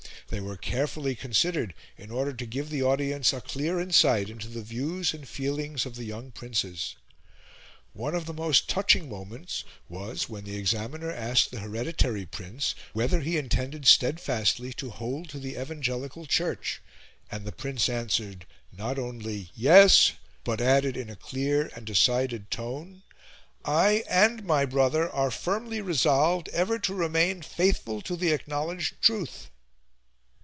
They 0.29 0.39
were 0.39 0.55
carefully 0.55 1.13
considered 1.13 1.73
in 1.97 2.09
order 2.09 2.31
to 2.31 2.45
give 2.45 2.69
the 2.69 2.81
audience 2.81 3.33
a 3.33 3.41
clear 3.41 3.81
insight 3.81 4.29
into 4.29 4.47
the 4.47 4.61
views 4.61 5.13
and 5.13 5.27
feelings 5.27 5.85
of, 5.85 5.95
the 5.95 6.05
young 6.05 6.31
princes. 6.31 6.95
One 7.91 8.15
of 8.15 8.27
the 8.27 8.33
most 8.33 8.69
touching 8.69 9.09
moments 9.09 9.65
was 9.89 10.29
when 10.29 10.45
the 10.45 10.55
examiner 10.55 11.11
asked 11.11 11.51
the 11.51 11.59
hereditary 11.59 12.25
prince 12.25 12.75
whether 12.93 13.19
he 13.19 13.35
intended 13.37 13.85
steadfastly 13.85 14.71
to 14.75 14.89
hold 14.91 15.27
to 15.31 15.37
the 15.37 15.59
Evangelical 15.61 16.25
Church, 16.25 16.81
and 17.29 17.43
the 17.43 17.51
Prince 17.51 17.89
answered 17.89 18.45
not 18.71 18.97
only 18.97 19.51
'Yes!' 19.53 20.13
but 20.45 20.61
added 20.61 20.95
in 20.95 21.09
a 21.09 21.17
clear 21.17 21.69
and 21.75 21.85
decided 21.85 22.49
tone: 22.49 23.03
'I 23.65 24.05
and 24.07 24.45
my 24.45 24.63
brother 24.63 25.09
are 25.09 25.29
firmly 25.29 25.81
resolved 25.81 26.47
ever 26.53 26.79
to 26.79 26.93
remain 26.93 27.41
faithful 27.41 28.01
to 28.03 28.15
the 28.15 28.31
acknowledged 28.31 28.95
truth.' 29.01 29.49